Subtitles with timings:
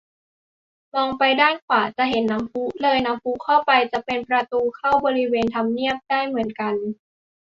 [0.95, 6.73] มองไปด้านขวาจะเห็นน้ำพุ เลยน้ำพุเข้าไปจะเป็นประตูเข้าบริเวณทำเนียบได้เหมือนกัน